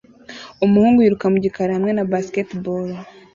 Umuhungu 0.65 0.99
yiruka 0.99 1.25
mu 1.33 1.37
gikari 1.45 1.71
hamwe 1.77 1.91
na 1.93 2.05
basketball 2.11 2.85